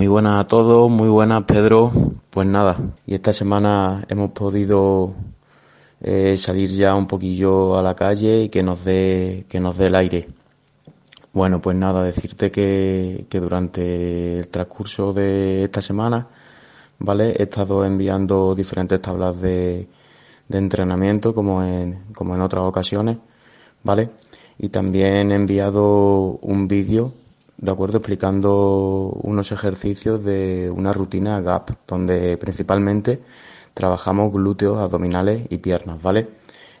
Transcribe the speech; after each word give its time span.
Muy 0.00 0.08
buenas 0.08 0.40
a 0.40 0.48
todos, 0.48 0.90
muy 0.90 1.10
buenas 1.10 1.44
Pedro. 1.44 1.92
Pues 2.30 2.46
nada, 2.48 2.74
y 3.04 3.12
esta 3.12 3.34
semana 3.34 4.02
hemos 4.08 4.30
podido 4.30 5.12
eh, 6.00 6.38
salir 6.38 6.70
ya 6.70 6.94
un 6.94 7.06
poquillo 7.06 7.76
a 7.76 7.82
la 7.82 7.94
calle 7.94 8.44
y 8.44 8.48
que 8.48 8.62
nos 8.62 8.82
dé 8.82 9.44
que 9.46 9.60
nos 9.60 9.76
dé 9.76 9.88
el 9.88 9.94
aire. 9.94 10.26
Bueno, 11.34 11.60
pues 11.60 11.76
nada, 11.76 12.02
decirte 12.02 12.50
que, 12.50 13.26
que 13.28 13.40
durante 13.40 14.38
el 14.38 14.48
transcurso 14.48 15.12
de 15.12 15.64
esta 15.64 15.82
semana, 15.82 16.28
¿vale? 16.98 17.32
He 17.38 17.42
estado 17.42 17.84
enviando 17.84 18.54
diferentes 18.54 19.02
tablas 19.02 19.38
de, 19.42 19.86
de 20.48 20.58
entrenamiento 20.58 21.34
como 21.34 21.62
en, 21.62 22.04
como 22.14 22.34
en 22.34 22.40
otras 22.40 22.64
ocasiones, 22.64 23.18
¿vale? 23.84 24.08
Y 24.58 24.70
también 24.70 25.30
he 25.30 25.34
enviado 25.34 26.38
un 26.40 26.68
vídeo 26.68 27.12
de 27.60 27.70
acuerdo, 27.70 27.98
explicando 27.98 29.10
unos 29.22 29.52
ejercicios 29.52 30.24
de 30.24 30.70
una 30.70 30.92
rutina 30.92 31.40
GAP, 31.42 31.70
donde 31.86 32.38
principalmente 32.38 33.20
trabajamos 33.74 34.32
glúteos, 34.32 34.78
abdominales 34.78 35.46
y 35.50 35.58
piernas, 35.58 36.00
¿vale? 36.02 36.28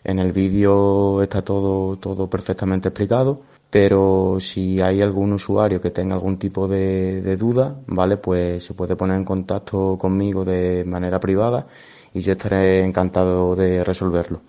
En 0.04 0.18
el 0.18 0.32
vídeo 0.32 1.22
está 1.22 1.42
todo, 1.42 1.98
todo 1.98 2.30
perfectamente 2.30 2.88
explicado, 2.88 3.42
pero 3.68 4.38
si 4.40 4.80
hay 4.80 5.02
algún 5.02 5.34
usuario 5.34 5.82
que 5.82 5.90
tenga 5.90 6.14
algún 6.14 6.38
tipo 6.38 6.66
de, 6.66 7.20
de 7.20 7.36
duda, 7.36 7.76
¿vale? 7.86 8.16
Pues 8.16 8.64
se 8.64 8.72
puede 8.72 8.96
poner 8.96 9.16
en 9.16 9.24
contacto 9.26 9.98
conmigo 9.98 10.44
de 10.44 10.84
manera 10.86 11.20
privada 11.20 11.66
y 12.14 12.20
yo 12.22 12.32
estaré 12.32 12.82
encantado 12.82 13.54
de 13.54 13.84
resolverlo. 13.84 14.40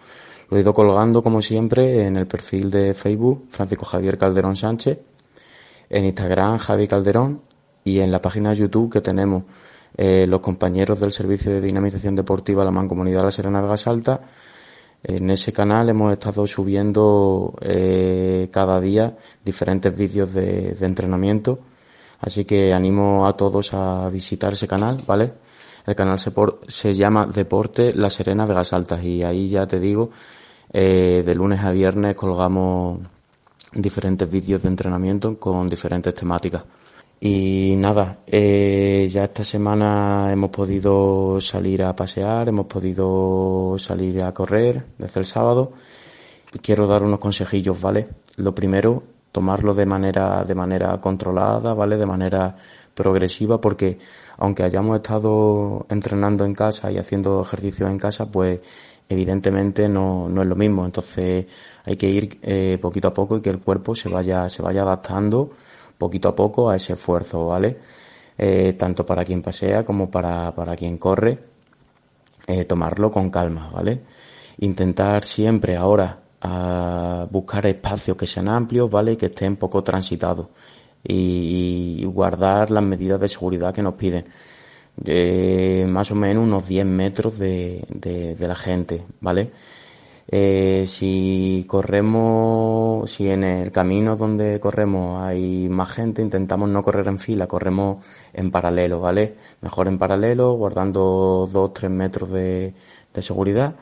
Lo 0.50 0.58
he 0.58 0.62
ido 0.62 0.74
colgando, 0.74 1.24
como 1.24 1.42
siempre, 1.42 2.06
en 2.06 2.18
el 2.18 2.28
perfil 2.28 2.70
de 2.72 2.94
Facebook, 2.94 3.46
Francisco 3.50 3.86
Javier 3.86 4.18
Calderón 4.18 4.58
Sánchez, 4.58 5.00
en 5.92 6.06
Instagram 6.06 6.58
Javi 6.58 6.88
Calderón 6.88 7.42
y 7.84 8.00
en 8.00 8.12
la 8.12 8.22
página 8.22 8.52
de 8.52 8.56
YouTube 8.56 8.92
que 8.92 9.02
tenemos 9.02 9.44
eh, 9.98 10.26
los 10.26 10.40
compañeros 10.40 11.00
del 11.02 11.12
Servicio 11.12 11.52
de 11.52 11.62
Dinamización 11.62 12.16
Deportiva 12.16 12.64
La 12.64 12.72
Mancomunidad 12.72 13.24
La 13.24 13.32
Serena 13.32 13.62
Vega 13.62 13.76
Salta. 13.76 14.22
En 15.04 15.30
ese 15.30 15.52
canal 15.52 15.90
hemos 15.90 16.14
estado 16.14 16.48
subiendo 16.48 17.56
eh, 17.60 18.50
cada 18.52 18.80
día 18.80 19.18
diferentes 19.44 19.94
vídeos 19.96 20.34
de, 20.34 20.78
entrenamiento, 20.80 21.60
así 22.22 22.46
que 22.46 22.74
animo 22.74 23.28
a 23.28 23.36
todos 23.36 23.74
a 23.74 24.08
visitar 24.10 24.54
ese 24.54 24.68
canal, 24.68 24.98
¿vale? 25.06 25.34
El 25.86 25.96
canal 25.96 26.20
se, 26.20 26.32
se 26.68 26.94
llama 26.94 27.26
Deporte 27.26 27.94
La 27.94 28.10
Serena 28.10 28.46
Vega 28.46 28.64
Salta 28.64 29.02
y 29.02 29.24
ahí 29.24 29.50
ya 29.50 29.66
te 29.66 29.80
digo, 29.80 30.12
eh, 30.72 31.24
de 31.26 31.36
lunes 31.36 31.60
a 31.62 31.72
viernes 31.72 32.16
colgamos 32.16 33.00
diferentes 33.74 34.30
vídeos 34.30 34.62
de 34.62 34.70
entrenamiento 34.70 35.40
con 35.40 35.68
diferentes 35.68 36.14
temáticas. 36.14 36.64
Y 37.24 37.76
nada, 37.78 38.20
eh, 38.26 39.08
ya 39.12 39.26
esta 39.26 39.44
semana 39.44 40.32
hemos 40.32 40.50
podido 40.50 41.40
salir 41.40 41.84
a 41.84 41.96
pasear, 41.96 42.50
hemos 42.50 42.66
podido 42.66 43.76
salir 43.78 44.24
a 44.24 44.34
correr 44.34 44.86
desde 44.98 45.20
el 45.20 45.26
sábado. 45.26 45.74
Y 46.52 46.60
quiero 46.60 46.88
dar 46.88 47.04
unos 47.04 47.20
consejillos, 47.20 47.80
¿vale? 47.80 48.10
Lo 48.38 48.56
primero, 48.56 49.04
tomarlo 49.32 49.76
de 49.76 49.86
manera, 49.86 50.44
de 50.44 50.56
manera 50.56 51.00
controlada, 51.00 51.76
¿vale? 51.76 51.96
De 51.96 52.08
manera 52.08 52.56
progresiva, 52.96 53.62
porque 53.62 54.00
aunque 54.38 54.64
hayamos 54.64 54.96
estado 54.98 55.86
entrenando 55.90 56.44
en 56.46 56.56
casa 56.56 56.92
y 56.92 56.98
haciendo 56.98 57.42
ejercicios 57.42 57.90
en 57.90 58.00
casa, 58.00 58.32
pues 58.32 58.62
evidentemente 59.12 59.90
no, 59.90 60.30
no 60.30 60.42
es 60.42 60.48
lo 60.48 60.56
mismo. 60.56 60.86
Entonces 60.86 61.46
hay 61.84 61.98
que 61.98 62.10
ir 62.10 62.40
eh, 62.42 62.78
poquito 62.82 63.10
a 63.10 63.14
poco 63.14 63.38
y 63.38 63.42
que 63.42 63.50
el 63.50 63.60
cuerpo 63.60 63.94
se 63.94 64.10
vaya, 64.10 64.48
se 64.48 64.62
vaya 64.62 64.84
adaptando 64.84 65.52
poquito 65.98 66.30
a 66.30 66.36
poco 66.36 66.70
a 66.70 66.76
ese 66.78 66.94
esfuerzo, 66.94 67.48
¿vale? 67.48 67.78
Eh, 68.38 68.74
tanto 68.74 69.06
para 69.06 69.24
quien 69.24 69.42
pasea 69.42 69.86
como 69.86 70.10
para, 70.10 70.56
para 70.56 70.76
quien 70.76 70.98
corre, 70.98 71.40
eh, 72.48 72.66
tomarlo 72.66 73.12
con 73.12 73.30
calma, 73.30 73.70
¿vale? 73.70 74.02
Intentar 74.60 75.24
siempre 75.24 75.76
ahora 75.76 76.20
a 76.42 77.28
buscar 77.30 77.66
espacios 77.68 78.18
que 78.18 78.26
sean 78.26 78.48
amplios, 78.48 78.90
¿vale? 78.90 79.12
Y 79.14 79.18
que 79.18 79.28
estén 79.28 79.58
poco 79.58 79.84
transitados 79.84 80.48
y, 81.04 82.04
guardar 82.06 82.72
las 82.72 82.84
medidas 82.84 83.20
de 83.20 83.28
seguridad 83.28 83.74
que 83.74 83.84
nos 83.84 83.96
piden. 83.96 84.26
Eh, 85.06 85.86
más 85.88 86.12
o 86.12 86.16
menos 86.16 86.44
unos 86.44 86.68
10 86.68 86.86
metros 86.86 87.40
de, 87.40 87.86
de, 87.90 88.48
la 88.48 88.56
gente, 88.56 89.04
¿vale? 89.20 89.52
Eh, 90.28 90.86
si 90.88 91.66
corremos, 91.68 93.12
si 93.12 93.30
en 93.30 93.44
el 93.44 93.72
camino 93.72 94.16
donde 94.16 94.60
corremos 94.60 95.22
hay 95.24 95.70
más 95.70 95.90
gente, 95.92 96.22
intentamos 96.22 96.70
no 96.70 96.84
correr 96.84 97.08
en 97.08 97.20
fila, 97.20 97.48
corremos 97.48 98.06
en 98.34 98.52
paralelo, 98.52 99.00
¿vale? 99.02 99.36
Mejor 99.62 99.88
en 99.88 99.98
paralelo, 99.98 100.54
guardando 100.54 101.48
2-3 101.52 101.90
metros 101.90 102.32
de, 102.32 102.74
de 103.14 103.22
seguridad 103.22 103.76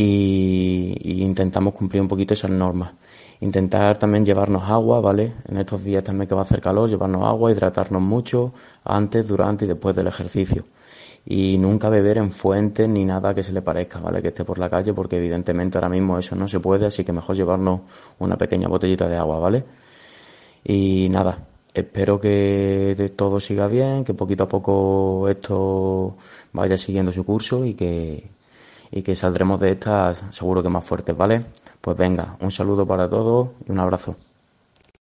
y, 0.00 1.22
intentamos 1.22 1.74
cumplir 1.74 2.02
un 2.02 2.08
poquito 2.08 2.34
esas 2.34 2.50
normas. 2.50 2.92
Intentar 3.40 3.98
también 3.98 4.24
llevarnos 4.24 4.62
agua, 4.64 5.00
¿vale? 5.00 5.34
En 5.48 5.58
estos 5.58 5.82
días 5.84 6.04
también 6.04 6.28
que 6.28 6.34
va 6.34 6.42
a 6.42 6.44
hacer 6.44 6.60
calor, 6.60 6.88
llevarnos 6.88 7.24
agua, 7.24 7.50
hidratarnos 7.52 8.02
mucho 8.02 8.52
antes, 8.84 9.28
durante 9.28 9.64
y 9.64 9.68
después 9.68 9.96
del 9.96 10.06
ejercicio. 10.08 10.64
Y 11.26 11.58
nunca 11.58 11.88
beber 11.88 12.18
en 12.18 12.32
fuentes 12.32 12.88
ni 12.88 13.04
nada 13.04 13.34
que 13.34 13.42
se 13.42 13.52
le 13.52 13.62
parezca, 13.62 14.00
¿vale? 14.00 14.22
Que 14.22 14.28
esté 14.28 14.44
por 14.44 14.58
la 14.58 14.70
calle, 14.70 14.92
porque 14.94 15.18
evidentemente 15.18 15.78
ahora 15.78 15.88
mismo 15.88 16.18
eso 16.18 16.34
no 16.36 16.48
se 16.48 16.60
puede, 16.60 16.86
así 16.86 17.04
que 17.04 17.12
mejor 17.12 17.36
llevarnos 17.36 17.82
una 18.18 18.36
pequeña 18.36 18.68
botellita 18.68 19.08
de 19.08 19.16
agua, 19.16 19.38
¿vale? 19.38 19.64
Y 20.64 21.08
nada, 21.10 21.46
espero 21.74 22.20
que 22.20 23.12
todo 23.16 23.40
siga 23.40 23.66
bien, 23.66 24.04
que 24.04 24.14
poquito 24.14 24.44
a 24.44 24.48
poco 24.48 25.28
esto 25.28 26.16
vaya 26.52 26.76
siguiendo 26.78 27.12
su 27.12 27.24
curso 27.24 27.64
y 27.64 27.74
que, 27.74 28.30
y 28.90 29.02
que 29.02 29.14
saldremos 29.14 29.60
de 29.60 29.70
esta 29.72 30.14
seguro 30.14 30.62
que 30.62 30.68
más 30.68 30.84
fuertes, 30.84 31.16
¿vale? 31.16 31.46
Pues 31.80 31.96
venga, 31.96 32.36
un 32.40 32.50
saludo 32.50 32.86
para 32.86 33.08
todos 33.08 33.50
y 33.66 33.72
un 33.72 33.80
abrazo. 33.80 34.16